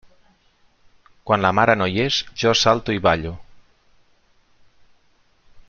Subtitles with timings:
[1.29, 3.35] Quan la mare no hi és, jo salto i ballo.